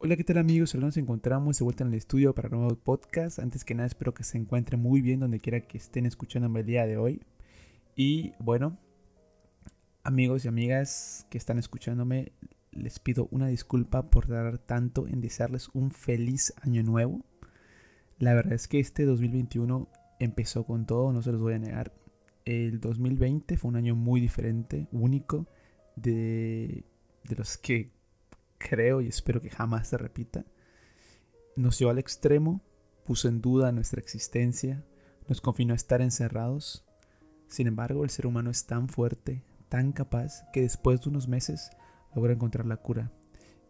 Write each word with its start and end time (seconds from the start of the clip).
Hola, 0.00 0.14
¿qué 0.14 0.22
tal 0.22 0.38
amigos? 0.38 0.72
Hoy 0.76 0.80
nos 0.80 0.96
encontramos 0.96 1.58
de 1.58 1.64
vuelta 1.64 1.82
en 1.82 1.88
el 1.88 1.96
estudio 1.96 2.32
para 2.32 2.48
un 2.50 2.62
nuevo 2.62 2.76
podcast. 2.76 3.40
Antes 3.40 3.64
que 3.64 3.74
nada, 3.74 3.88
espero 3.88 4.14
que 4.14 4.22
se 4.22 4.38
encuentren 4.38 4.80
muy 4.80 5.00
bien 5.00 5.18
donde 5.18 5.40
quiera 5.40 5.60
que 5.62 5.76
estén 5.76 6.06
escuchando 6.06 6.56
el 6.56 6.64
día 6.64 6.86
de 6.86 6.96
hoy. 6.96 7.20
Y 7.96 8.32
bueno, 8.38 8.78
amigos 10.04 10.44
y 10.44 10.48
amigas 10.48 11.26
que 11.30 11.36
están 11.36 11.58
escuchándome, 11.58 12.30
les 12.70 13.00
pido 13.00 13.26
una 13.32 13.48
disculpa 13.48 14.08
por 14.08 14.28
dar 14.28 14.58
tanto 14.58 15.08
en 15.08 15.20
desearles 15.20 15.68
un 15.74 15.90
feliz 15.90 16.54
año 16.62 16.84
nuevo. 16.84 17.24
La 18.20 18.34
verdad 18.34 18.52
es 18.52 18.68
que 18.68 18.78
este 18.78 19.04
2021 19.04 19.88
empezó 20.20 20.64
con 20.64 20.86
todo, 20.86 21.12
no 21.12 21.22
se 21.22 21.32
los 21.32 21.40
voy 21.40 21.54
a 21.54 21.58
negar. 21.58 21.92
El 22.44 22.78
2020 22.78 23.56
fue 23.56 23.70
un 23.70 23.76
año 23.76 23.96
muy 23.96 24.20
diferente, 24.20 24.86
único, 24.92 25.48
de, 25.96 26.84
de 27.24 27.34
los 27.34 27.58
que 27.58 27.97
creo 28.58 29.00
y 29.00 29.08
espero 29.08 29.40
que 29.40 29.50
jamás 29.50 29.88
se 29.88 29.98
repita, 29.98 30.44
nos 31.56 31.78
llevó 31.78 31.90
al 31.90 31.98
extremo, 31.98 32.60
puso 33.04 33.28
en 33.28 33.40
duda 33.40 33.72
nuestra 33.72 34.00
existencia, 34.00 34.84
nos 35.28 35.40
confinó 35.40 35.72
a 35.72 35.76
estar 35.76 36.00
encerrados. 36.02 36.84
Sin 37.48 37.66
embargo, 37.66 38.04
el 38.04 38.10
ser 38.10 38.26
humano 38.26 38.50
es 38.50 38.66
tan 38.66 38.88
fuerte, 38.88 39.42
tan 39.68 39.92
capaz, 39.92 40.44
que 40.52 40.60
después 40.60 41.00
de 41.00 41.10
unos 41.10 41.28
meses 41.28 41.70
logra 42.14 42.32
encontrar 42.32 42.66
la 42.66 42.76
cura. 42.76 43.10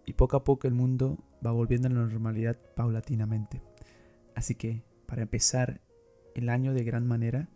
Y 0.05 0.15
poco 0.15 0.37
a 0.37 0.45
poco 0.45 0.67
el 0.67 0.75
mundo 0.75 1.19
va 1.45 1.53
volviendo 1.53 1.89
a 1.89 1.91
la 1.91 2.01
normalidad 2.01 2.59
paulatinamente. 2.75 3.63
Así 4.35 4.55
que, 4.55 4.83
para 5.07 5.23
empezar 5.23 5.81
el 6.35 6.49
año 6.49 6.75
de 6.75 6.85
gran 6.85 7.07
manera 7.07 7.49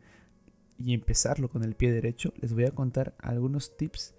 y 0.78 0.94
empezarlo 0.94 1.48
con 1.48 1.62
el 1.62 1.76
pie 1.76 1.92
derecho, 1.92 2.32
les 2.36 2.52
voy 2.52 2.64
a 2.64 2.72
contar 2.72 3.14
algunos 3.18 3.76
tips 3.76 4.14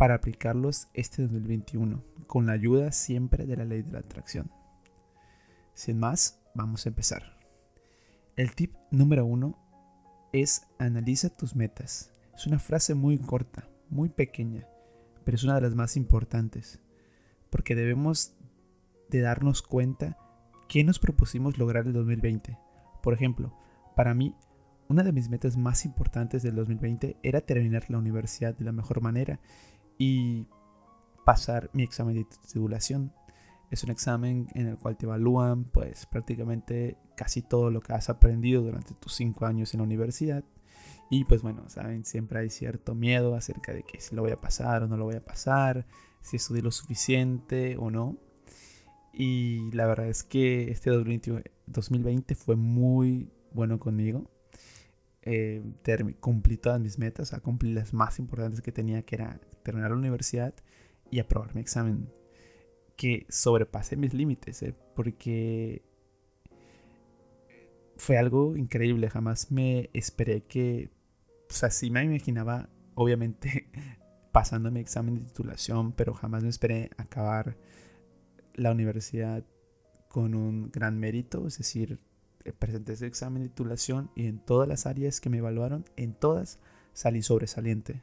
para 0.00 0.14
aplicarlos 0.14 0.88
este 0.94 1.20
2021, 1.20 2.02
con 2.26 2.46
la 2.46 2.54
ayuda 2.54 2.90
siempre 2.90 3.44
de 3.44 3.54
la 3.54 3.66
ley 3.66 3.82
de 3.82 3.92
la 3.92 3.98
atracción. 3.98 4.50
Sin 5.74 5.98
más, 5.98 6.40
vamos 6.54 6.86
a 6.86 6.88
empezar. 6.88 7.36
El 8.34 8.54
tip 8.54 8.72
número 8.90 9.26
uno 9.26 9.58
es 10.32 10.66
analiza 10.78 11.28
tus 11.28 11.54
metas. 11.54 12.14
Es 12.34 12.46
una 12.46 12.58
frase 12.58 12.94
muy 12.94 13.18
corta, 13.18 13.68
muy 13.90 14.08
pequeña, 14.08 14.66
pero 15.22 15.34
es 15.34 15.44
una 15.44 15.56
de 15.56 15.60
las 15.60 15.74
más 15.74 15.98
importantes, 15.98 16.80
porque 17.50 17.74
debemos 17.74 18.32
de 19.10 19.20
darnos 19.20 19.60
cuenta 19.60 20.16
qué 20.66 20.82
nos 20.82 20.98
propusimos 20.98 21.58
lograr 21.58 21.86
el 21.86 21.92
2020. 21.92 22.56
Por 23.02 23.12
ejemplo, 23.12 23.54
para 23.96 24.14
mí, 24.14 24.34
una 24.88 25.02
de 25.02 25.12
mis 25.12 25.28
metas 25.28 25.58
más 25.58 25.84
importantes 25.84 26.42
del 26.42 26.54
2020 26.54 27.18
era 27.22 27.42
terminar 27.42 27.84
la 27.90 27.98
universidad 27.98 28.56
de 28.56 28.64
la 28.64 28.72
mejor 28.72 29.02
manera 29.02 29.40
y 30.00 30.46
pasar 31.26 31.68
mi 31.74 31.82
examen 31.82 32.16
de 32.16 32.24
titulación. 32.24 33.12
Es 33.70 33.84
un 33.84 33.90
examen 33.90 34.48
en 34.54 34.66
el 34.66 34.78
cual 34.78 34.96
te 34.96 35.04
evalúan 35.04 35.64
pues 35.64 36.06
prácticamente 36.06 36.96
casi 37.16 37.42
todo 37.42 37.70
lo 37.70 37.82
que 37.82 37.92
has 37.92 38.08
aprendido 38.08 38.62
durante 38.62 38.94
tus 38.94 39.12
cinco 39.12 39.44
años 39.44 39.74
en 39.74 39.78
la 39.78 39.84
universidad. 39.84 40.42
Y 41.10 41.24
pues 41.24 41.42
bueno, 41.42 41.68
saben, 41.68 42.06
siempre 42.06 42.40
hay 42.40 42.48
cierto 42.48 42.94
miedo 42.94 43.34
acerca 43.34 43.74
de 43.74 43.82
que 43.82 44.00
si 44.00 44.16
lo 44.16 44.22
voy 44.22 44.30
a 44.30 44.40
pasar 44.40 44.82
o 44.82 44.88
no 44.88 44.96
lo 44.96 45.04
voy 45.04 45.16
a 45.16 45.24
pasar, 45.24 45.86
si 46.22 46.36
estudié 46.36 46.62
lo 46.62 46.70
suficiente 46.70 47.76
o 47.76 47.90
no. 47.90 48.16
Y 49.12 49.70
la 49.72 49.86
verdad 49.86 50.08
es 50.08 50.24
que 50.24 50.70
este 50.70 50.88
2020 50.88 52.34
fue 52.36 52.56
muy 52.56 53.30
bueno 53.52 53.78
conmigo 53.78 54.30
eh, 55.22 55.62
cumplí 56.20 56.56
todas 56.56 56.80
mis 56.80 56.98
metas, 56.98 57.32
o 57.32 57.42
cumplí 57.42 57.72
las 57.72 57.92
más 57.92 58.18
importantes 58.18 58.60
que 58.60 58.72
tenía, 58.72 59.02
que 59.02 59.16
era 59.16 59.40
terminar 59.62 59.90
la 59.90 59.96
universidad 59.96 60.54
y 61.10 61.18
aprobar 61.20 61.54
mi 61.54 61.60
examen. 61.60 62.12
Que 62.96 63.26
sobrepasé 63.28 63.96
mis 63.96 64.14
límites, 64.14 64.62
eh, 64.62 64.74
porque 64.94 65.82
fue 67.96 68.18
algo 68.18 68.56
increíble. 68.56 69.10
Jamás 69.10 69.50
me 69.50 69.90
esperé 69.92 70.42
que, 70.42 70.90
o 71.50 71.52
sea, 71.52 71.70
sí 71.70 71.90
me 71.90 72.04
imaginaba, 72.04 72.68
obviamente, 72.94 73.70
pasando 74.32 74.70
mi 74.70 74.80
examen 74.80 75.16
de 75.16 75.22
titulación, 75.22 75.92
pero 75.92 76.14
jamás 76.14 76.42
me 76.42 76.48
esperé 76.48 76.90
acabar 76.96 77.56
la 78.54 78.72
universidad 78.72 79.44
con 80.08 80.34
un 80.34 80.70
gran 80.70 80.98
mérito, 80.98 81.46
es 81.46 81.58
decir, 81.58 82.00
presenté 82.58 82.94
ese 82.94 83.06
examen 83.06 83.42
de 83.42 83.48
titulación 83.48 84.10
y 84.14 84.26
en 84.26 84.38
todas 84.38 84.68
las 84.68 84.86
áreas 84.86 85.20
que 85.20 85.30
me 85.30 85.38
evaluaron, 85.38 85.84
en 85.96 86.14
todas 86.14 86.58
salí 86.92 87.22
sobresaliente. 87.22 88.02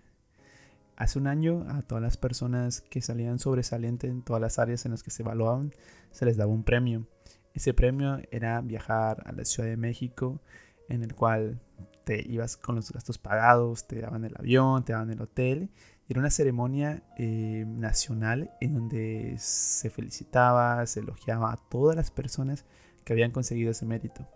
Hace 0.95 1.19
un 1.19 1.27
año 1.27 1.65
a 1.69 1.83
todas 1.83 2.01
las 2.01 2.17
personas 2.17 2.81
que 2.81 3.01
salían 3.01 3.37
sobresaliente 3.37 4.07
en 4.07 4.23
todas 4.23 4.41
las 4.41 4.57
áreas 4.57 4.85
en 4.85 4.91
las 4.91 5.03
que 5.03 5.11
se 5.11 5.21
evaluaban 5.21 5.71
se 6.11 6.25
les 6.25 6.37
daba 6.37 6.51
un 6.51 6.63
premio. 6.63 7.05
Ese 7.53 7.73
premio 7.73 8.19
era 8.31 8.61
viajar 8.61 9.23
a 9.25 9.31
la 9.31 9.45
Ciudad 9.45 9.69
de 9.69 9.77
México 9.77 10.41
en 10.89 11.03
el 11.03 11.13
cual 11.13 11.59
te 12.03 12.25
ibas 12.27 12.57
con 12.57 12.75
los 12.75 12.91
gastos 12.91 13.17
pagados, 13.17 13.85
te 13.87 14.01
daban 14.01 14.23
el 14.25 14.33
avión, 14.37 14.85
te 14.85 14.93
daban 14.93 15.11
el 15.11 15.21
hotel. 15.21 15.69
Era 16.09 16.19
una 16.19 16.29
ceremonia 16.29 17.03
eh, 17.17 17.65
nacional 17.67 18.51
en 18.61 18.73
donde 18.73 19.35
se 19.39 19.89
felicitaba, 19.89 20.85
se 20.87 21.01
elogiaba 21.01 21.51
a 21.51 21.57
todas 21.57 21.95
las 21.95 22.11
personas 22.11 22.65
que 23.07 23.13
habían 23.13 23.31
conseguido 23.31 23.71
ese 23.71 23.85
mérito. 23.85 24.27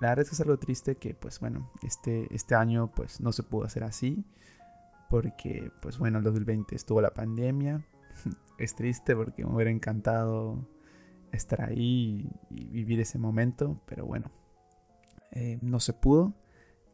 La 0.00 0.08
verdad 0.08 0.22
es 0.22 0.30
que 0.30 0.36
es 0.36 0.40
algo 0.40 0.58
triste 0.58 0.96
que, 0.96 1.14
pues 1.14 1.38
bueno, 1.38 1.70
este, 1.82 2.34
este 2.34 2.54
año 2.54 2.90
pues 2.90 3.20
no 3.20 3.30
se 3.30 3.42
pudo 3.42 3.66
hacer 3.66 3.84
así. 3.84 4.24
Porque, 5.10 5.70
pues 5.82 5.98
bueno, 5.98 6.16
el 6.16 6.24
2020 6.24 6.74
estuvo 6.74 7.02
la 7.02 7.12
pandemia. 7.12 7.86
es 8.58 8.74
triste 8.74 9.14
porque 9.14 9.44
me 9.44 9.54
hubiera 9.54 9.70
encantado 9.70 10.66
estar 11.30 11.60
ahí 11.60 12.26
y, 12.48 12.64
vivir 12.68 13.00
ese 13.00 13.18
momento. 13.18 13.82
Pero 13.84 14.06
bueno, 14.06 14.30
eh, 15.32 15.58
no 15.60 15.78
se 15.78 15.92
pudo. 15.92 16.32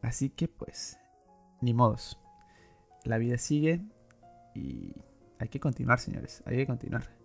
Así 0.01 0.29
que 0.29 0.49
pues, 0.49 0.99
ni 1.61 1.73
modos. 1.73 2.19
La 3.05 3.17
vida 3.17 3.37
sigue 3.37 3.81
y 4.53 4.93
hay 5.39 5.47
que 5.47 5.61
continuar, 5.61 6.01
señores. 6.01 6.43
Hay 6.45 6.57
que 6.57 6.67
continuar. 6.67 7.22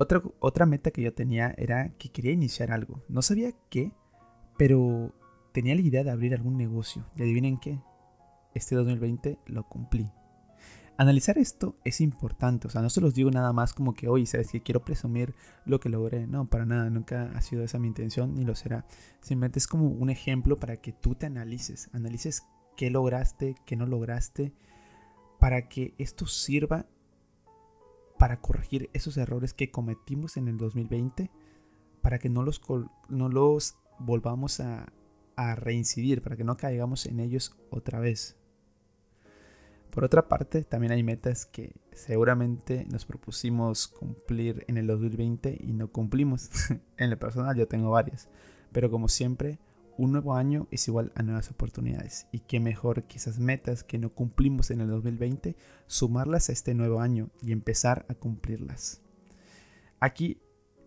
Otra, 0.00 0.22
otra 0.38 0.64
meta 0.64 0.92
que 0.92 1.02
yo 1.02 1.12
tenía 1.12 1.54
era 1.58 1.90
que 1.98 2.08
quería 2.08 2.32
iniciar 2.32 2.72
algo. 2.72 3.04
No 3.10 3.20
sabía 3.20 3.52
qué, 3.68 3.92
pero 4.56 5.14
tenía 5.52 5.74
la 5.74 5.82
idea 5.82 6.02
de 6.02 6.10
abrir 6.10 6.32
algún 6.32 6.56
negocio. 6.56 7.04
Y 7.16 7.22
adivinen 7.22 7.60
qué, 7.60 7.78
este 8.54 8.76
2020 8.76 9.38
lo 9.44 9.68
cumplí. 9.68 10.10
Analizar 10.96 11.36
esto 11.36 11.76
es 11.84 12.00
importante, 12.00 12.66
o 12.66 12.70
sea, 12.70 12.80
no 12.80 12.88
se 12.88 13.02
los 13.02 13.12
digo 13.12 13.30
nada 13.30 13.52
más 13.52 13.74
como 13.74 13.92
que, 13.92 14.08
oye, 14.08 14.24
sabes 14.24 14.50
que 14.50 14.62
quiero 14.62 14.86
presumir 14.86 15.34
lo 15.66 15.80
que 15.80 15.90
logré. 15.90 16.26
No, 16.26 16.48
para 16.48 16.64
nada, 16.64 16.88
nunca 16.88 17.30
ha 17.34 17.40
sido 17.42 17.62
esa 17.62 17.78
mi 17.78 17.88
intención 17.88 18.34
ni 18.34 18.46
lo 18.46 18.54
será. 18.54 18.86
Simplemente 19.20 19.58
es 19.58 19.66
como 19.66 19.86
un 19.86 20.08
ejemplo 20.08 20.58
para 20.58 20.78
que 20.78 20.94
tú 20.94 21.14
te 21.14 21.26
analices, 21.26 21.90
analices 21.92 22.42
qué 22.74 22.88
lograste, 22.88 23.54
qué 23.66 23.76
no 23.76 23.84
lograste, 23.84 24.54
para 25.38 25.68
que 25.68 25.94
esto 25.98 26.26
sirva 26.26 26.86
para 28.20 28.38
corregir 28.38 28.90
esos 28.92 29.16
errores 29.16 29.54
que 29.54 29.70
cometimos 29.70 30.36
en 30.36 30.46
el 30.46 30.58
2020, 30.58 31.30
para 32.02 32.18
que 32.18 32.28
no 32.28 32.42
los, 32.42 32.60
no 33.08 33.30
los 33.30 33.78
volvamos 33.98 34.60
a, 34.60 34.92
a 35.36 35.54
reincidir, 35.54 36.20
para 36.20 36.36
que 36.36 36.44
no 36.44 36.54
caigamos 36.54 37.06
en 37.06 37.18
ellos 37.18 37.56
otra 37.70 37.98
vez. 37.98 38.36
Por 39.88 40.04
otra 40.04 40.28
parte, 40.28 40.64
también 40.64 40.92
hay 40.92 41.02
metas 41.02 41.46
que 41.46 41.72
seguramente 41.92 42.84
nos 42.90 43.06
propusimos 43.06 43.88
cumplir 43.88 44.66
en 44.68 44.76
el 44.76 44.86
2020 44.86 45.56
y 45.58 45.72
no 45.72 45.88
cumplimos. 45.88 46.50
en 46.98 47.10
el 47.10 47.16
personal 47.16 47.56
yo 47.56 47.68
tengo 47.68 47.88
varias, 47.88 48.28
pero 48.70 48.90
como 48.90 49.08
siempre, 49.08 49.58
un 50.00 50.12
nuevo 50.12 50.34
año 50.34 50.66
es 50.70 50.88
igual 50.88 51.12
a 51.14 51.22
nuevas 51.22 51.50
oportunidades. 51.50 52.26
Y 52.32 52.38
qué 52.40 52.58
mejor 52.58 53.04
que 53.04 53.18
esas 53.18 53.38
metas 53.38 53.84
que 53.84 53.98
no 53.98 54.08
cumplimos 54.14 54.70
en 54.70 54.80
el 54.80 54.88
2020, 54.88 55.56
sumarlas 55.86 56.48
a 56.48 56.52
este 56.52 56.72
nuevo 56.72 57.00
año 57.00 57.28
y 57.42 57.52
empezar 57.52 58.06
a 58.08 58.14
cumplirlas. 58.14 59.02
Aquí 60.00 60.40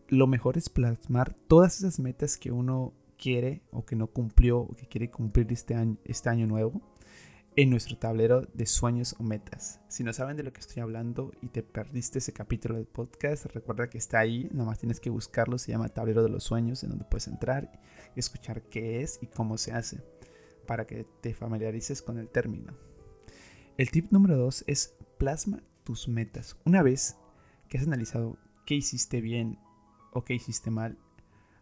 lo 0.08 0.26
mejor 0.26 0.58
es 0.58 0.70
plasmar 0.70 1.34
todas 1.34 1.78
esas 1.78 2.00
metas 2.00 2.38
que 2.38 2.52
uno 2.52 2.94
quiere 3.20 3.62
o 3.70 3.86
que 3.86 3.96
no 3.96 4.08
cumplió 4.08 4.62
o 4.62 4.76
que 4.76 4.88
quiere 4.88 5.12
cumplir 5.12 5.52
este 5.52 5.76
año, 5.76 5.98
este 6.06 6.30
año 6.30 6.48
nuevo 6.48 6.82
en 7.56 7.70
nuestro 7.70 7.98
tablero 7.98 8.42
de 8.54 8.66
sueños 8.66 9.16
o 9.20 9.24
metas. 9.24 9.80
Si 9.88 10.04
no 10.04 10.12
saben 10.12 10.38
de 10.38 10.44
lo 10.44 10.52
que 10.52 10.60
estoy 10.60 10.82
hablando 10.82 11.32
y 11.42 11.50
te 11.50 11.62
perdiste 11.62 12.18
ese 12.18 12.34
capítulo 12.34 12.76
del 12.76 12.88
podcast, 12.88 13.46
recuerda 13.48 13.90
que 13.90 14.00
está 14.00 14.20
ahí, 14.20 14.50
nomás 14.52 14.80
tienes 14.80 15.00
que 15.00 15.12
buscarlo, 15.12 15.60
se 15.60 15.72
llama 15.72 15.90
Tablero 15.90 16.24
de 16.24 16.30
los 16.30 16.44
Sueños, 16.44 16.84
en 16.84 16.90
donde 16.90 17.06
puedes 17.06 17.28
entrar 17.28 17.80
y 18.16 18.20
escuchar 18.20 18.64
qué 18.64 19.02
es 19.02 19.20
y 19.22 19.28
cómo 19.28 19.58
se 19.58 19.72
hace, 19.72 20.04
para 20.66 20.88
que 20.88 21.06
te 21.22 21.36
familiarices 21.36 22.02
con 22.02 22.18
el 22.18 22.30
término. 22.30 22.74
El 23.78 23.92
tip 23.92 24.12
número 24.12 24.36
dos 24.36 24.64
es 24.66 24.96
plasma 25.20 25.62
tus 25.84 26.08
metas. 26.08 26.58
Una 26.66 26.82
vez 26.82 27.18
que 27.70 27.78
has 27.78 27.86
analizado 27.86 28.38
qué 28.66 28.76
hiciste 28.76 29.22
bien 29.22 29.60
o 30.12 30.24
qué 30.24 30.34
hiciste 30.34 30.72
mal, 30.72 30.98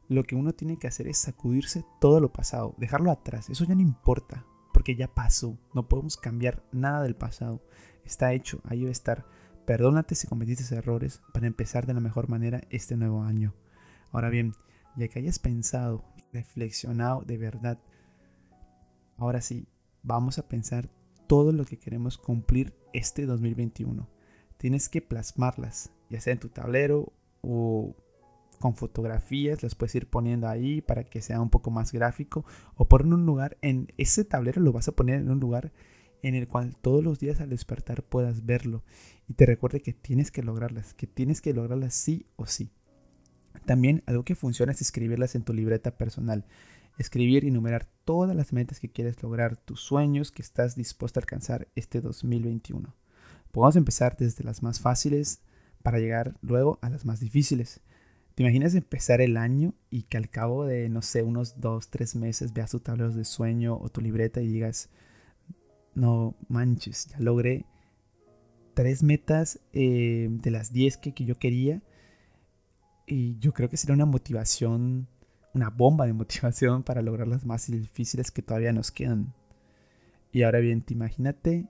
lo 0.08 0.24
que 0.24 0.36
uno 0.36 0.54
tiene 0.54 0.78
que 0.78 0.88
hacer 0.88 1.08
es 1.08 1.18
sacudirse 1.18 1.84
todo 2.00 2.22
lo 2.22 2.32
pasado, 2.32 2.76
dejarlo 2.78 3.12
atrás, 3.12 3.50
eso 3.50 3.66
ya 3.66 3.76
no 3.76 3.82
importa 3.82 4.46
porque 4.82 4.96
ya 4.96 5.14
pasó. 5.14 5.60
No 5.76 5.88
podemos 5.88 6.18
cambiar 6.18 6.64
nada 6.72 7.04
del 7.04 7.16
pasado. 7.16 7.62
Está 8.04 8.34
hecho, 8.34 8.62
ahí 8.64 8.82
va 8.82 8.90
a 8.90 8.92
estar. 8.92 9.28
Perdónate 9.68 10.16
si 10.16 10.26
cometiste 10.26 10.74
errores 10.74 11.22
para 11.36 11.46
empezar 11.46 11.86
de 11.86 11.94
la 11.94 12.00
mejor 12.00 12.30
manera 12.30 12.62
este 12.72 12.98
nuevo 12.98 13.22
año. 13.22 13.54
Ahora 14.12 14.30
bien, 14.30 14.54
ya 14.98 15.08
que 15.08 15.20
hayas 15.20 15.38
pensado, 15.38 16.04
reflexionado 16.34 17.22
de 17.22 17.38
verdad, 17.38 17.80
ahora 19.18 19.42
sí, 19.42 19.68
vamos 20.02 20.40
a 20.40 20.48
pensar 20.48 20.90
todo 21.28 21.52
lo 21.52 21.64
que 21.64 21.78
queremos 21.78 22.18
cumplir 22.18 22.74
este 22.92 23.28
2021. 23.28 24.10
Tienes 24.58 24.90
que 24.90 25.04
plasmarlas, 25.04 25.92
ya 26.10 26.20
sea 26.22 26.34
en 26.34 26.40
tu 26.40 26.50
tablero 26.50 27.14
o 27.42 27.96
con 28.62 28.76
fotografías, 28.76 29.62
las 29.62 29.76
puedes 29.76 29.94
ir 29.96 30.08
poniendo 30.08 30.48
ahí 30.48 30.82
para 30.82 31.04
que 31.04 31.22
sea 31.22 31.42
un 31.42 31.50
poco 31.50 31.70
más 31.70 31.92
gráfico 31.92 32.46
o 32.76 32.88
por 32.88 33.06
un 33.06 33.26
lugar, 33.26 33.58
en 33.62 33.92
ese 33.98 34.24
tablero 34.24 34.62
lo 34.62 34.72
vas 34.72 34.88
a 34.88 34.94
poner 34.94 35.20
en 35.20 35.30
un 35.30 35.42
lugar 35.42 35.74
en 36.24 36.36
el 36.36 36.48
cual 36.48 36.76
todos 36.80 37.04
los 37.04 37.20
días 37.20 37.42
al 37.42 37.50
despertar 37.50 38.04
puedas 38.04 38.46
verlo 38.46 38.84
y 39.28 39.34
te 39.34 39.46
recuerde 39.46 39.82
que 39.82 39.94
tienes 39.94 40.32
que 40.32 40.44
lograrlas, 40.44 40.94
que 40.94 41.08
tienes 41.08 41.42
que 41.42 41.54
lograrlas 41.54 41.94
sí 41.94 42.26
o 42.38 42.46
sí. 42.46 42.72
También 43.66 44.04
algo 44.06 44.24
que 44.24 44.36
funciona 44.36 44.72
es 44.72 44.82
escribirlas 44.82 45.36
en 45.36 45.44
tu 45.44 45.54
libreta 45.54 45.98
personal. 45.98 46.46
Escribir 46.98 47.44
y 47.44 47.48
enumerar 47.48 47.88
todas 48.06 48.36
las 48.36 48.54
metas 48.54 48.80
que 48.80 48.90
quieres 48.90 49.22
lograr, 49.24 49.58
tus 49.58 49.82
sueños 49.82 50.32
que 50.32 50.42
estás 50.42 50.76
dispuesto 50.76 51.20
a 51.20 51.22
alcanzar 51.22 51.68
este 51.76 52.02
2021. 52.02 52.94
Podemos 53.52 53.76
empezar 53.76 54.18
desde 54.18 54.44
las 54.44 54.64
más 54.64 54.80
fáciles 54.80 55.42
para 55.82 56.00
llegar 56.00 56.38
luego 56.42 56.80
a 56.82 56.90
las 56.90 57.06
más 57.06 57.20
difíciles. 57.20 57.82
¿Te 58.36 58.44
imaginas 58.44 58.76
empezar 58.76 59.22
el 59.22 59.38
año 59.38 59.74
y 59.90 60.04
que 60.04 60.18
al 60.18 60.30
cabo 60.30 60.66
de, 60.66 60.88
no 60.90 61.02
sé, 61.02 61.24
unos 61.24 61.60
dos, 61.60 61.90
tres 61.90 62.16
meses 62.16 62.54
veas 62.54 62.72
tu 62.72 62.80
tablero 62.80 63.12
de 63.12 63.26
sueño 63.26 63.78
o 63.78 63.90
tu 63.90 64.02
libreta 64.02 64.42
y 64.42 64.48
digas, 64.48 64.90
no 65.96 66.36
manches, 66.48 67.08
ya 67.08 67.20
logré 67.20 67.66
tres 68.74 69.04
metas 69.04 69.60
eh, 69.74 70.30
de 70.32 70.52
las 70.52 70.72
diez 70.72 70.98
que, 70.98 71.14
que 71.14 71.26
yo 71.26 71.38
quería? 71.38 71.82
Y 73.06 73.38
yo 73.40 73.54
creo 73.54 73.70
que 73.70 73.76
sería 73.76 73.96
una 73.96 74.06
motivación, 74.06 75.08
una 75.54 75.70
bomba 75.70 76.06
de 76.06 76.14
motivación 76.14 76.84
para 76.84 77.02
lograr 77.02 77.28
las 77.28 77.46
más 77.46 77.70
difíciles 77.70 78.32
que 78.32 78.42
todavía 78.42 78.72
nos 78.72 78.92
quedan. 78.92 79.34
Y 80.32 80.44
ahora 80.44 80.60
bien, 80.60 80.82
te 80.82 80.94
imagínate 80.94 81.68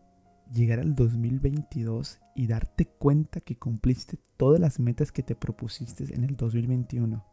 llegar 0.51 0.79
al 0.79 0.95
2022 0.95 2.19
y 2.35 2.47
darte 2.47 2.85
cuenta 2.85 3.39
que 3.41 3.57
cumpliste 3.57 4.17
todas 4.37 4.59
las 4.59 4.79
metas 4.79 5.11
que 5.11 5.23
te 5.23 5.35
propusiste 5.35 6.13
en 6.13 6.23
el 6.23 6.35
2021. 6.35 7.23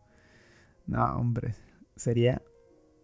No, 0.87 1.05
hombre, 1.17 1.55
sería 1.97 2.43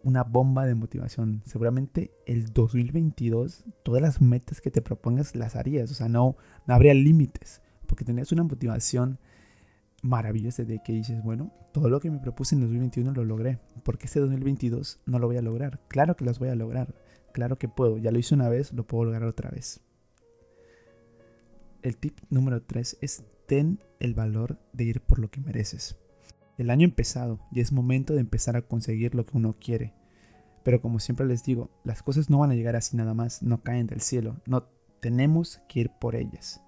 una 0.03 0.23
bomba 0.23 0.65
de 0.65 0.75
motivación. 0.75 1.41
Seguramente 1.45 2.11
el 2.25 2.53
2022, 2.53 3.65
todas 3.83 4.01
las 4.01 4.21
metas 4.21 4.61
que 4.61 4.71
te 4.71 4.81
propongas 4.81 5.35
las 5.35 5.55
harías. 5.55 5.91
O 5.91 5.93
sea, 5.93 6.07
no, 6.07 6.37
no 6.67 6.73
habría 6.73 6.93
límites. 6.93 7.61
Porque 7.87 8.05
tenías 8.05 8.31
una 8.31 8.43
motivación 8.43 9.19
maravillosa 10.01 10.63
de 10.63 10.81
que 10.83 10.93
dices, 10.93 11.23
bueno, 11.23 11.51
todo 11.73 11.89
lo 11.89 11.99
que 11.99 12.09
me 12.09 12.19
propuse 12.19 12.55
en 12.55 12.61
2021 12.61 13.11
lo 13.11 13.23
logré. 13.23 13.59
porque 13.83 14.05
este 14.05 14.19
2022 14.19 15.01
no 15.05 15.19
lo 15.19 15.27
voy 15.27 15.37
a 15.37 15.41
lograr? 15.41 15.79
Claro 15.87 16.15
que 16.15 16.25
las 16.25 16.39
voy 16.39 16.49
a 16.49 16.55
lograr. 16.55 16.95
Claro 17.33 17.57
que 17.57 17.67
puedo. 17.67 17.97
Ya 17.97 18.11
lo 18.11 18.19
hice 18.19 18.33
una 18.33 18.49
vez, 18.49 18.71
lo 18.73 18.87
puedo 18.87 19.05
lograr 19.05 19.23
otra 19.27 19.49
vez 19.49 19.84
el 21.85 21.97
tip 21.97 22.17
número 22.31 22.63
3 22.63 22.97
es 23.01 23.23
ten 23.45 23.79
el 23.99 24.15
valor 24.15 24.59
de 24.73 24.85
ir 24.85 25.01
por 25.01 25.19
lo 25.19 25.29
que 25.29 25.39
mereces. 25.39 25.95
El 26.57 26.71
año 26.71 26.85
empezado 26.85 27.39
y 27.51 27.59
es 27.59 27.71
momento 27.71 28.15
de 28.15 28.21
empezar 28.21 28.55
a 28.55 28.63
conseguir 28.63 29.13
lo 29.13 29.25
que 29.25 29.37
uno 29.37 29.55
quiere. 29.59 29.93
Pero 30.63 30.81
como 30.81 30.99
siempre 30.99 31.27
les 31.27 31.43
digo, 31.43 31.69
las 31.83 32.01
cosas 32.01 32.29
no 32.29 32.39
van 32.39 32.49
a 32.49 32.55
llegar 32.55 32.75
así 32.75 32.97
nada 32.97 33.13
más, 33.13 33.43
no 33.43 33.61
caen 33.61 33.85
del 33.85 34.01
cielo, 34.01 34.41
no 34.47 34.63
tenemos 34.99 35.61
que 35.69 35.81
ir 35.81 35.91
por 35.99 36.15
ellas. 36.15 36.59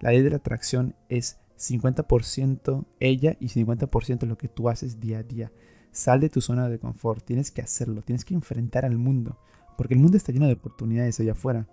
La 0.00 0.10
ley 0.10 0.22
de 0.22 0.30
la 0.30 0.36
atracción 0.36 0.94
es 1.08 1.40
50% 1.58 2.86
ella 3.00 3.36
y 3.40 3.48
50% 3.48 4.24
lo 4.26 4.38
que 4.38 4.48
tú 4.48 4.68
haces 4.68 5.00
día 5.00 5.18
a 5.18 5.22
día. 5.24 5.52
Sal 5.90 6.20
de 6.20 6.28
tu 6.28 6.40
zona 6.40 6.68
de 6.68 6.78
confort, 6.78 7.24
tienes 7.24 7.50
que 7.50 7.62
hacerlo, 7.62 8.02
tienes 8.02 8.24
que 8.24 8.34
enfrentar 8.34 8.84
al 8.84 8.98
mundo, 8.98 9.40
porque 9.76 9.94
el 9.94 10.00
mundo 10.00 10.16
está 10.16 10.30
lleno 10.30 10.46
de 10.46 10.52
oportunidades 10.52 11.18
allá 11.18 11.32
afuera. 11.32 11.66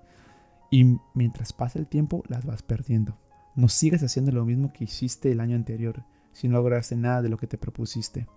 Y 0.72 0.98
mientras 1.14 1.52
pasa 1.54 1.78
el 1.78 1.86
tiempo, 1.86 2.24
las 2.30 2.46
vas 2.46 2.64
perdiendo. 2.64 3.18
No 3.56 3.68
sigas 3.68 4.02
haciendo 4.02 4.32
lo 4.32 4.46
mismo 4.46 4.72
que 4.72 4.86
hiciste 4.86 5.32
el 5.32 5.42
año 5.42 5.56
anterior, 5.56 6.06
si 6.32 6.48
no 6.48 6.56
lograste 6.56 6.96
nada 6.96 7.22
de 7.22 7.30
lo 7.30 7.38
que 7.38 7.46
te 7.46 7.58
propusiste. 7.58 8.28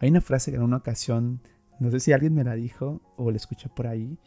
Hay 0.00 0.08
una 0.08 0.22
frase 0.22 0.50
que 0.50 0.56
en 0.56 0.62
una 0.62 0.78
ocasión, 0.78 1.42
no 1.78 1.90
sé 1.90 2.00
si 2.00 2.12
alguien 2.12 2.34
me 2.34 2.42
la 2.42 2.54
dijo 2.54 3.02
o 3.16 3.30
la 3.30 3.36
escuché 3.36 3.68
por 3.68 3.86
ahí, 3.86 4.18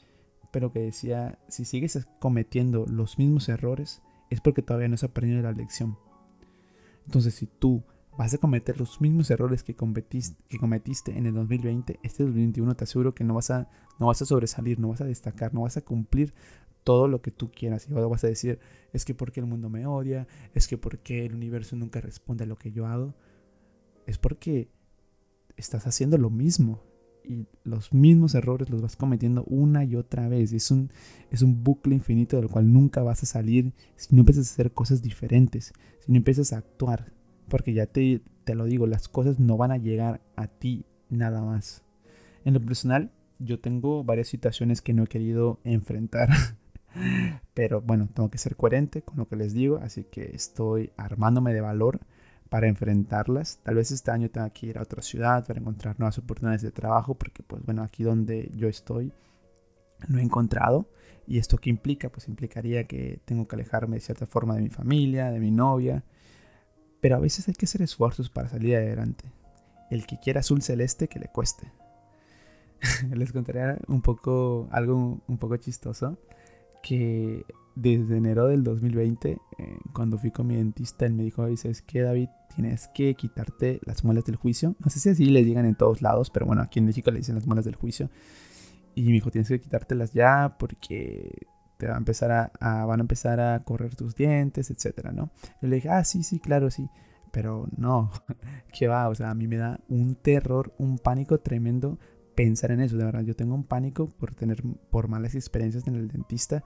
pero 0.51 0.71
que 0.71 0.79
decía, 0.79 1.39
si 1.47 1.65
sigues 1.65 2.07
cometiendo 2.19 2.85
los 2.85 3.17
mismos 3.17 3.49
errores, 3.49 4.03
es 4.29 4.39
porque 4.39 4.61
todavía 4.61 4.87
no 4.87 4.93
has 4.95 5.03
aprendido 5.03 5.41
la 5.41 5.51
lección. 5.51 5.97
Entonces, 7.05 7.33
si 7.33 7.47
tú 7.47 7.83
vas 8.17 8.33
a 8.33 8.39
cometer 8.39 8.79
los 8.79 8.99
mismos 8.99 9.29
errores 9.29 9.63
que 9.63 9.75
cometiste, 9.75 11.17
en 11.17 11.27
el 11.27 11.33
2020, 11.35 11.99
este 12.01 12.23
2021 12.23 12.75
te 12.75 12.83
aseguro 12.83 13.13
que 13.13 13.23
no 13.23 13.35
vas, 13.35 13.51
a, 13.51 13.69
no 13.99 14.07
vas 14.07 14.21
a 14.21 14.25
sobresalir, 14.25 14.79
no 14.79 14.89
vas 14.89 15.01
a 15.01 15.05
destacar, 15.05 15.53
no 15.53 15.61
vas 15.61 15.77
a 15.77 15.81
cumplir 15.81 16.33
todo 16.83 17.07
lo 17.07 17.21
que 17.21 17.31
tú 17.31 17.51
quieras. 17.51 17.87
Y 17.87 17.93
ahora 17.93 18.07
vas 18.07 18.23
a 18.23 18.27
decir, 18.27 18.59
es 18.91 19.05
que 19.05 19.13
porque 19.13 19.39
el 19.39 19.45
mundo 19.45 19.69
me 19.69 19.85
odia, 19.85 20.27
es 20.55 20.67
que 20.67 20.77
porque 20.77 21.25
el 21.25 21.35
universo 21.35 21.75
nunca 21.75 22.01
responde 22.01 22.45
a 22.45 22.47
lo 22.47 22.57
que 22.57 22.71
yo 22.71 22.87
hago. 22.87 23.13
Es 24.07 24.17
porque 24.17 24.71
estás 25.55 25.85
haciendo 25.85 26.17
lo 26.17 26.29
mismo 26.29 26.81
y 27.23 27.45
los 27.63 27.93
mismos 27.93 28.35
errores 28.35 28.69
los 28.69 28.81
vas 28.81 28.95
cometiendo 28.95 29.43
una 29.43 29.83
y 29.83 29.95
otra 29.95 30.27
vez. 30.27 30.53
Es 30.53 30.71
un, 30.71 30.91
es 31.29 31.41
un 31.43 31.63
bucle 31.63 31.93
infinito 31.93 32.37
del 32.37 32.49
cual 32.49 32.71
nunca 32.71 33.03
vas 33.03 33.21
a 33.21 33.25
salir 33.27 33.73
si 33.95 34.15
no 34.15 34.21
empiezas 34.21 34.49
a 34.49 34.53
hacer 34.53 34.71
cosas 34.71 35.01
diferentes, 35.01 35.73
si 35.99 36.11
no 36.11 36.17
empiezas 36.17 36.53
a 36.53 36.57
actuar. 36.57 37.16
Porque 37.47 37.73
ya 37.73 37.85
te, 37.85 38.21
te 38.43 38.55
lo 38.55 38.65
digo, 38.65 38.87
las 38.87 39.07
cosas 39.07 39.39
no 39.39 39.57
van 39.57 39.71
a 39.71 39.77
llegar 39.77 40.21
a 40.35 40.47
ti 40.47 40.85
nada 41.09 41.41
más. 41.41 41.83
En 42.45 42.53
lo 42.53 42.61
personal, 42.61 43.11
yo 43.39 43.59
tengo 43.59 44.03
varias 44.03 44.27
situaciones 44.27 44.81
que 44.81 44.93
no 44.93 45.03
he 45.03 45.07
querido 45.07 45.59
enfrentar 45.63 46.29
Pero 47.53 47.81
bueno, 47.81 48.07
tengo 48.13 48.29
que 48.29 48.37
ser 48.37 48.55
coherente 48.55 49.01
con 49.01 49.17
lo 49.17 49.27
que 49.27 49.35
les 49.35 49.53
digo, 49.53 49.79
así 49.81 50.03
que 50.03 50.31
estoy 50.33 50.91
armándome 50.97 51.53
de 51.53 51.61
valor 51.61 51.99
para 52.49 52.67
enfrentarlas. 52.67 53.59
Tal 53.63 53.75
vez 53.75 53.91
este 53.91 54.11
año 54.11 54.29
tenga 54.29 54.49
que 54.51 54.67
ir 54.67 54.77
a 54.77 54.83
otra 54.83 55.01
ciudad 55.01 55.45
para 55.45 55.59
encontrar 55.59 55.99
nuevas 55.99 56.17
oportunidades 56.17 56.61
de 56.61 56.71
trabajo, 56.71 57.15
porque 57.15 57.43
pues 57.43 57.63
bueno, 57.65 57.83
aquí 57.83 58.03
donde 58.03 58.51
yo 58.55 58.67
estoy 58.67 59.11
no 60.07 60.19
he 60.19 60.21
encontrado. 60.21 60.89
¿Y 61.25 61.39
esto 61.39 61.57
qué 61.57 61.69
implica? 61.69 62.09
Pues 62.09 62.29
implicaría 62.29 62.87
que 62.87 63.19
tengo 63.25 63.47
que 63.47 63.55
alejarme 63.55 63.97
de 63.97 64.01
cierta 64.01 64.25
forma 64.25 64.55
de 64.55 64.61
mi 64.61 64.69
familia, 64.69 65.29
de 65.29 65.39
mi 65.39 65.51
novia. 65.51 66.03
Pero 67.07 67.15
a 67.15 67.19
veces 67.19 67.47
hay 67.47 67.53
que 67.53 67.65
hacer 67.65 67.81
esfuerzos 67.81 68.29
para 68.29 68.49
salir 68.49 68.75
adelante. 68.75 69.31
El 69.89 70.05
que 70.05 70.19
quiera 70.19 70.41
azul 70.41 70.61
celeste, 70.61 71.07
que 71.07 71.19
le 71.19 71.29
cueste. 71.29 71.71
Les 73.15 73.31
contaré 73.31 73.77
un 73.87 74.01
poco, 74.01 74.67
algo 74.71 75.21
un 75.25 75.37
poco 75.37 75.55
chistoso 75.55 76.17
que 76.83 77.45
desde 77.75 78.17
enero 78.17 78.47
del 78.47 78.65
2020, 78.65 79.29
eh, 79.29 79.77
cuando 79.93 80.17
fui 80.17 80.31
con 80.31 80.47
mi 80.47 80.57
dentista, 80.57 81.05
él 81.05 81.13
me 81.13 81.23
dijo, 81.23 81.47
¿sabes 81.55 81.81
qué, 81.81 82.01
David? 82.01 82.27
Tienes 82.53 82.89
que 82.93 83.15
quitarte 83.15 83.79
las 83.85 84.03
muelas 84.03 84.25
del 84.25 84.35
juicio. 84.35 84.75
No 84.83 84.89
sé 84.89 84.99
si 84.99 85.07
así 85.07 85.27
le 85.27 85.45
digan 85.45 85.65
en 85.65 85.75
todos 85.75 86.01
lados, 86.01 86.29
pero 86.29 86.45
bueno, 86.45 86.61
aquí 86.61 86.79
en 86.79 86.87
México 86.87 87.09
le 87.09 87.19
dicen 87.19 87.35
las 87.35 87.47
muelas 87.47 87.63
del 87.63 87.75
juicio. 87.77 88.09
Y 88.95 89.03
me 89.03 89.13
dijo, 89.13 89.31
tienes 89.31 89.47
que 89.47 89.61
quitártelas 89.61 90.11
ya 90.11 90.57
porque 90.59 91.47
te 91.77 91.87
va 91.87 91.95
a 91.95 91.97
empezar 91.97 92.31
a, 92.59 92.85
van 92.85 92.99
a 92.99 93.03
empezar 93.03 93.39
a 93.39 93.63
correr 93.63 93.95
tus 93.95 94.15
dientes, 94.15 94.69
etcétera, 94.71 95.11
¿no? 95.11 95.31
Yo 95.61 95.67
le 95.67 95.75
dije, 95.75 95.89
ah, 95.89 96.03
sí, 96.03 96.23
sí, 96.23 96.39
claro, 96.39 96.69
sí. 96.71 96.89
Pero 97.31 97.67
no, 97.77 98.11
¿qué 98.73 98.87
va? 98.87 99.07
O 99.09 99.15
sea, 99.15 99.29
a 99.29 99.35
mí 99.35 99.47
me 99.47 99.57
da 99.57 99.79
un 99.87 100.15
terror, 100.15 100.73
un 100.77 100.97
pánico 100.97 101.39
tremendo 101.39 101.99
pensar 102.35 102.71
en 102.71 102.81
eso, 102.81 102.97
de 102.97 103.05
verdad. 103.05 103.21
Yo 103.21 103.35
tengo 103.35 103.55
un 103.55 103.63
pánico 103.63 104.07
por 104.07 104.33
tener 104.35 104.61
por 104.91 105.07
malas 105.07 105.35
experiencias 105.35 105.87
en 105.87 105.95
el 105.95 106.07
dentista 106.07 106.63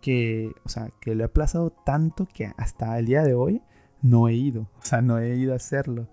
que, 0.00 0.52
o 0.64 0.68
sea, 0.68 0.90
que 1.00 1.14
lo 1.14 1.22
he 1.22 1.26
aplazado 1.26 1.70
tanto 1.70 2.26
que 2.26 2.52
hasta 2.56 2.98
el 2.98 3.06
día 3.06 3.22
de 3.22 3.34
hoy 3.34 3.62
no 4.02 4.28
he 4.28 4.34
ido, 4.34 4.70
o 4.78 4.82
sea, 4.82 5.02
no 5.02 5.18
he 5.18 5.36
ido 5.36 5.52
a 5.52 5.56
hacerlo. 5.56 6.08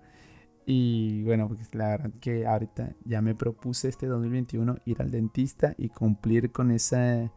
Y 0.68 1.22
bueno, 1.22 1.46
pues 1.48 1.72
la 1.74 1.88
verdad 1.90 2.10
que 2.20 2.44
ahorita 2.44 2.96
ya 3.04 3.22
me 3.22 3.36
propuse 3.36 3.88
este 3.88 4.06
2021 4.06 4.78
ir 4.84 5.00
al 5.00 5.12
dentista 5.12 5.74
y 5.78 5.90
cumplir 5.90 6.50
con 6.50 6.72
esa 6.72 7.30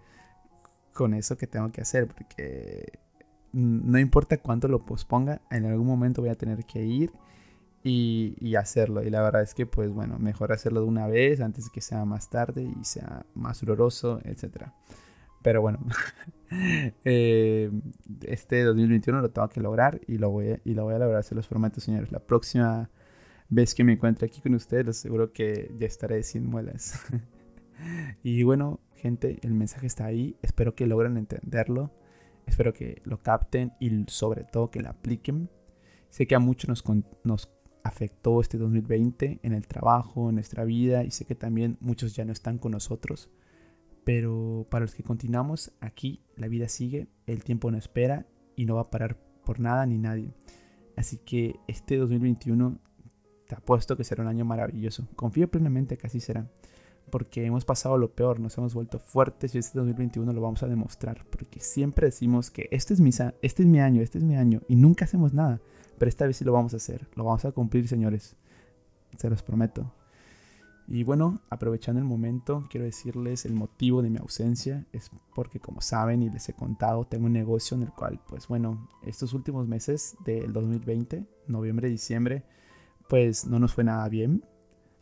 con 0.94 1.14
eso 1.14 1.38
que 1.38 1.48
tengo 1.48 1.72
que 1.72 1.82
hacer 1.82 2.08
porque 2.08 3.00
no 3.52 4.00
importa 4.00 4.38
cuánto 4.38 4.68
lo 4.68 4.86
posponga, 4.86 5.42
en 5.50 5.66
algún 5.66 5.88
momento 5.88 6.22
voy 6.22 6.30
a 6.30 6.36
tener 6.36 6.66
que 6.66 6.86
ir 6.86 7.12
y, 7.84 8.56
hacerlo. 8.56 9.04
Y 9.04 9.10
la 9.10 9.22
verdad 9.22 9.42
es 9.42 9.54
que, 9.54 9.66
pues 9.66 9.92
bueno, 9.92 10.20
mejor 10.20 10.52
hacerlo 10.52 10.82
de 10.82 10.88
una 10.88 11.08
vez 11.08 11.42
antes 11.42 11.70
que 11.70 11.82
sea 11.82 12.06
más 12.06 12.30
tarde 12.30 12.64
y 12.64 12.84
sea 12.84 13.26
más 13.34 13.62
doloroso, 13.62 14.20
etc. 14.24 14.68
Pero 15.42 15.62
bueno, 15.62 15.80
eh, 17.06 17.72
este 18.22 18.64
2021 18.64 19.22
lo 19.22 19.32
tengo 19.32 19.50
que 19.50 19.62
lograr 19.62 20.02
y 20.08 20.18
lo 20.18 20.30
voy 20.30 20.52
a, 20.52 20.60
y 20.64 20.74
lo 20.74 20.84
voy 20.84 20.96
a 20.96 21.00
lograr, 21.00 21.24
se 21.24 21.36
los 21.36 21.48
prometo, 21.48 21.82
señores. 21.82 22.12
La 22.12 22.20
próxima 22.20 22.90
vez 23.50 23.74
que 23.74 23.84
me 23.84 23.94
encuentre 23.94 24.28
aquí 24.28 24.42
con 24.42 24.54
ustedes, 24.54 24.86
les 24.86 24.98
aseguro 25.00 25.32
que 25.32 25.74
ya 25.80 25.88
estaré 25.88 26.22
sin 26.24 26.46
muelas. 26.46 27.02
y 28.24 28.44
bueno, 28.44 28.80
gente, 28.96 29.40
el 29.42 29.54
mensaje 29.54 29.88
está 29.88 30.06
ahí. 30.06 30.38
Espero 30.42 30.76
que 30.76 30.88
logren 30.88 31.18
entenderlo. 31.18 31.92
Espero 32.46 32.74
que 32.74 33.02
lo 33.06 33.22
capten 33.22 33.74
y 33.80 34.06
sobre 34.08 34.44
todo 34.44 34.72
que 34.72 34.82
lo 34.82 34.90
apliquen. 34.90 35.50
Sé 36.10 36.28
que 36.28 36.36
a 36.36 36.40
muchos 36.40 36.68
nos, 36.68 36.84
nos 37.24 37.50
afectó 37.84 38.42
este 38.42 38.58
2020 38.58 39.40
en 39.44 39.54
el 39.54 39.68
trabajo, 39.68 40.30
en 40.30 40.36
nuestra 40.36 40.64
vida 40.64 41.04
y 41.04 41.12
sé 41.12 41.26
que 41.26 41.36
también 41.36 41.78
muchos 41.80 42.16
ya 42.16 42.26
no 42.26 42.32
están 42.32 42.58
con 42.58 42.72
nosotros. 42.72 43.30
Pero 44.04 44.66
para 44.70 44.86
los 44.86 44.96
que 44.96 45.04
continuamos 45.04 45.72
aquí, 45.82 46.24
la 46.36 46.48
vida 46.48 46.68
sigue, 46.68 47.08
el 47.28 47.44
tiempo 47.44 47.70
no 47.70 47.78
espera 47.78 48.26
y 48.56 48.66
no 48.66 48.76
va 48.76 48.82
a 48.82 48.90
parar 48.90 49.18
por 49.46 49.60
nada 49.60 49.86
ni 49.86 49.98
nadie. 49.98 50.34
Así 50.96 51.18
que 51.18 51.60
este 51.68 51.98
2021 51.98 52.80
te 53.48 53.56
apuesto 53.56 53.96
que 53.96 54.04
será 54.04 54.24
un 54.24 54.30
año 54.30 54.46
maravilloso. 54.46 55.08
Confío 55.16 55.50
plenamente 55.50 55.98
que 55.98 56.08
así 56.08 56.20
será. 56.20 56.50
Porque 57.10 57.46
hemos 57.46 57.66
pasado 57.66 57.98
lo 57.98 58.12
peor, 58.14 58.40
nos 58.40 58.58
hemos 58.58 58.74
vuelto 58.74 59.00
fuertes 59.00 59.56
y 59.56 59.58
este 59.58 59.78
2021 59.80 60.32
lo 60.34 60.42
vamos 60.42 60.64
a 60.64 60.68
demostrar. 60.68 61.26
Porque 61.30 61.60
siempre 61.60 62.08
decimos 62.08 62.52
que 62.52 62.68
este 62.72 62.94
es, 62.94 63.00
mi, 63.00 63.10
este 63.10 63.64
es 63.64 63.68
mi 63.68 63.80
año, 63.80 64.02
este 64.02 64.18
es 64.18 64.24
mi 64.24 64.36
año 64.36 64.62
y 64.68 64.76
nunca 64.76 65.06
hacemos 65.06 65.34
nada. 65.34 65.62
Pero 65.98 66.10
esta 66.10 66.26
vez 66.26 66.38
sí 66.38 66.46
lo 66.46 66.54
vamos 66.54 66.74
a 66.74 66.78
hacer, 66.78 67.08
lo 67.16 67.26
vamos 67.26 67.46
a 67.46 67.52
cumplir, 67.52 67.88
señores. 67.88 68.36
Se 69.18 69.30
los 69.30 69.44
prometo. 69.44 69.92
Y 70.92 71.04
bueno, 71.04 71.42
aprovechando 71.52 72.00
el 72.00 72.08
momento, 72.08 72.66
quiero 72.68 72.86
decirles 72.86 73.46
el 73.46 73.54
motivo 73.54 74.02
de 74.02 74.10
mi 74.10 74.18
ausencia. 74.18 74.88
Es 74.92 75.12
porque, 75.36 75.60
como 75.60 75.82
saben 75.82 76.24
y 76.24 76.32
les 76.32 76.50
he 76.50 76.54
contado, 76.54 77.06
tengo 77.06 77.28
un 77.28 77.34
negocio 77.34 77.78
en 77.78 77.84
el 77.84 77.92
cual, 77.92 78.20
pues 78.28 78.48
bueno, 78.48 78.90
estos 79.04 79.34
últimos 79.34 79.68
meses 79.68 80.18
del 80.26 80.52
2020, 80.52 81.28
noviembre, 81.46 81.90
diciembre, 81.90 82.44
pues 83.08 83.46
no 83.46 83.60
nos 83.60 83.76
fue 83.76 83.84
nada 83.84 84.10
bien. 84.10 84.44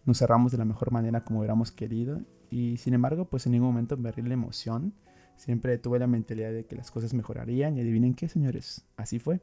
Nos 0.07 0.19
cerramos 0.19 0.53
de 0.53 0.57
la 0.57 0.63
mejor 0.63 0.91
manera 0.91 1.25
como 1.25 1.39
hubiéramos 1.39 1.73
querido. 1.73 2.21
Y 2.49 2.77
sin 2.77 2.93
embargo, 2.93 3.25
pues 3.25 3.45
en 3.45 3.51
ningún 3.51 3.67
momento 3.67 3.97
me 3.97 4.09
la 4.09 4.33
emoción. 4.33 4.93
Siempre 5.35 5.77
tuve 5.77 5.99
la 5.99 6.07
mentalidad 6.07 6.53
de 6.53 6.65
que 6.65 6.77
las 6.77 6.91
cosas 6.91 7.13
mejorarían. 7.13 7.75
Y 7.75 7.81
adivinen 7.81 8.13
qué, 8.13 8.29
señores, 8.29 8.85
así 8.95 9.19
fue. 9.19 9.41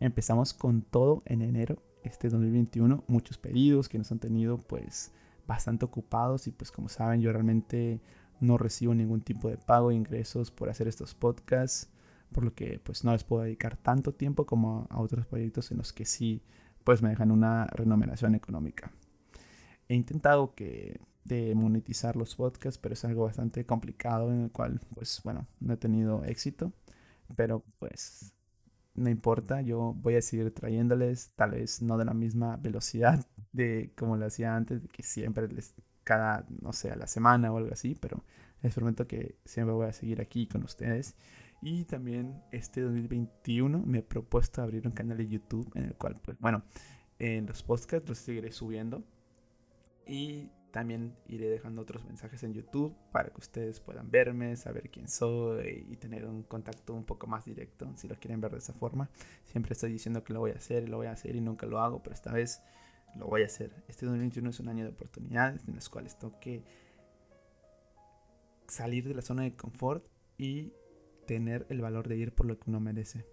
Empezamos 0.00 0.54
con 0.54 0.82
todo 0.82 1.22
en 1.24 1.40
enero, 1.40 1.80
este 2.02 2.28
2021, 2.28 3.04
muchos 3.06 3.38
pedidos 3.38 3.88
que 3.88 3.96
nos 3.96 4.10
han 4.10 4.18
tenido 4.18 4.58
pues 4.58 5.12
bastante 5.46 5.84
ocupados 5.84 6.48
y 6.48 6.50
pues 6.50 6.72
como 6.72 6.88
saben 6.88 7.20
yo 7.20 7.30
realmente 7.32 8.00
no 8.40 8.58
recibo 8.58 8.96
ningún 8.96 9.20
tipo 9.20 9.48
de 9.48 9.56
pago 9.56 9.90
de 9.90 9.94
ingresos 9.94 10.50
por 10.50 10.68
hacer 10.68 10.88
estos 10.88 11.14
podcasts, 11.14 11.88
por 12.32 12.42
lo 12.42 12.52
que 12.52 12.80
pues 12.82 13.04
no 13.04 13.12
les 13.12 13.22
puedo 13.22 13.44
dedicar 13.44 13.76
tanto 13.76 14.12
tiempo 14.12 14.46
como 14.46 14.88
a 14.90 15.00
otros 15.00 15.26
proyectos 15.26 15.70
en 15.70 15.78
los 15.78 15.92
que 15.92 16.04
sí 16.04 16.42
pues 16.82 17.02
me 17.02 17.10
dejan 17.10 17.30
una 17.30 17.66
remuneración 17.66 18.34
económica. 18.34 18.90
He 19.92 19.94
intentado 19.94 20.54
que 20.54 20.98
de 21.24 21.54
monetizar 21.54 22.16
los 22.16 22.36
podcasts, 22.36 22.78
pero 22.78 22.94
es 22.94 23.04
algo 23.04 23.24
bastante 23.24 23.66
complicado 23.66 24.32
en 24.32 24.44
el 24.44 24.50
cual 24.50 24.80
pues 24.94 25.20
bueno, 25.22 25.46
no 25.60 25.74
he 25.74 25.76
tenido 25.76 26.24
éxito, 26.24 26.72
pero 27.36 27.62
pues 27.78 28.32
no 28.94 29.10
importa, 29.10 29.60
yo 29.60 29.92
voy 29.92 30.14
a 30.14 30.22
seguir 30.22 30.50
trayéndoles, 30.54 31.34
tal 31.36 31.50
vez 31.50 31.82
no 31.82 31.98
de 31.98 32.06
la 32.06 32.14
misma 32.14 32.56
velocidad 32.56 33.26
de 33.52 33.92
como 33.94 34.16
lo 34.16 34.24
hacía 34.24 34.56
antes, 34.56 34.80
de 34.80 34.88
que 34.88 35.02
siempre 35.02 35.46
les, 35.48 35.74
cada, 36.04 36.46
no 36.62 36.72
sé, 36.72 36.90
a 36.90 36.96
la 36.96 37.06
semana 37.06 37.52
o 37.52 37.58
algo 37.58 37.74
así, 37.74 37.94
pero 37.94 38.24
les 38.62 38.74
prometo 38.74 39.06
que 39.06 39.36
siempre 39.44 39.74
voy 39.74 39.88
a 39.88 39.92
seguir 39.92 40.22
aquí 40.22 40.46
con 40.46 40.64
ustedes. 40.64 41.16
Y 41.60 41.84
también 41.84 42.42
este 42.50 42.80
2021 42.80 43.82
me 43.84 43.98
he 43.98 44.02
propuesto 44.02 44.62
abrir 44.62 44.86
un 44.86 44.94
canal 44.94 45.18
de 45.18 45.28
YouTube 45.28 45.70
en 45.74 45.84
el 45.84 45.94
cual, 45.96 46.18
pues 46.24 46.38
bueno, 46.38 46.62
en 47.18 47.44
los 47.44 47.62
podcasts 47.62 48.08
los 48.08 48.16
seguiré 48.16 48.52
subiendo. 48.52 49.04
Y 50.06 50.50
también 50.72 51.14
iré 51.26 51.48
dejando 51.48 51.82
otros 51.82 52.04
mensajes 52.04 52.42
en 52.42 52.54
YouTube 52.54 52.96
para 53.12 53.28
que 53.28 53.38
ustedes 53.38 53.78
puedan 53.78 54.10
verme, 54.10 54.56
saber 54.56 54.90
quién 54.90 55.08
soy 55.08 55.86
y 55.88 55.96
tener 55.96 56.24
un 56.24 56.42
contacto 56.42 56.94
un 56.94 57.04
poco 57.04 57.26
más 57.26 57.44
directo 57.44 57.92
si 57.96 58.08
lo 58.08 58.16
quieren 58.16 58.40
ver 58.40 58.52
de 58.52 58.58
esa 58.58 58.72
forma. 58.72 59.10
Siempre 59.44 59.74
estoy 59.74 59.92
diciendo 59.92 60.24
que 60.24 60.32
lo 60.32 60.40
voy 60.40 60.52
a 60.52 60.54
hacer 60.54 60.88
lo 60.88 60.96
voy 60.96 61.06
a 61.06 61.12
hacer 61.12 61.36
y 61.36 61.40
nunca 61.40 61.66
lo 61.66 61.78
hago, 61.78 62.02
pero 62.02 62.14
esta 62.14 62.32
vez 62.32 62.62
lo 63.14 63.26
voy 63.26 63.42
a 63.42 63.46
hacer. 63.46 63.70
Este 63.86 64.06
2021 64.06 64.50
es 64.50 64.60
un 64.60 64.68
año 64.68 64.84
de 64.84 64.90
oportunidades 64.90 65.62
en 65.68 65.74
las 65.74 65.88
cuales 65.88 66.18
tengo 66.18 66.40
que 66.40 66.64
salir 68.66 69.06
de 69.06 69.14
la 69.14 69.22
zona 69.22 69.42
de 69.42 69.54
confort 69.54 70.04
y 70.38 70.72
tener 71.26 71.66
el 71.68 71.82
valor 71.82 72.08
de 72.08 72.16
ir 72.16 72.32
por 72.32 72.46
lo 72.46 72.58
que 72.58 72.70
uno 72.70 72.80
merece. 72.80 73.26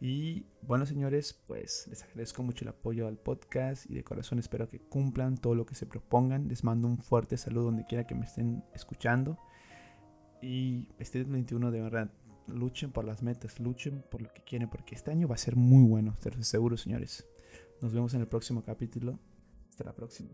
Y 0.00 0.44
bueno, 0.62 0.84
señores, 0.84 1.42
pues 1.46 1.86
les 1.88 2.02
agradezco 2.02 2.42
mucho 2.42 2.64
el 2.64 2.68
apoyo 2.68 3.06
al 3.06 3.16
podcast 3.16 3.90
y 3.90 3.94
de 3.94 4.04
corazón 4.04 4.38
espero 4.38 4.68
que 4.68 4.78
cumplan 4.78 5.38
todo 5.38 5.54
lo 5.54 5.64
que 5.64 5.74
se 5.74 5.86
propongan. 5.86 6.48
Les 6.48 6.64
mando 6.64 6.86
un 6.88 6.98
fuerte 6.98 7.36
saludo 7.36 7.66
donde 7.66 7.86
quiera 7.86 8.06
que 8.06 8.14
me 8.14 8.26
estén 8.26 8.62
escuchando. 8.74 9.38
Y 10.42 10.88
este 10.98 11.20
2021 11.20 11.70
de 11.70 11.80
verdad, 11.80 12.12
luchen 12.46 12.92
por 12.92 13.04
las 13.04 13.22
metas, 13.22 13.58
luchen 13.58 14.04
por 14.10 14.20
lo 14.20 14.32
que 14.32 14.42
quieren, 14.42 14.68
porque 14.68 14.94
este 14.94 15.10
año 15.10 15.28
va 15.28 15.34
a 15.34 15.38
ser 15.38 15.56
muy 15.56 15.84
bueno, 15.84 16.12
estoy 16.12 16.42
seguro, 16.44 16.76
señores. 16.76 17.26
Nos 17.80 17.94
vemos 17.94 18.12
en 18.14 18.20
el 18.20 18.28
próximo 18.28 18.62
capítulo. 18.62 19.18
Hasta 19.70 19.84
la 19.84 19.94
próxima. 19.94 20.30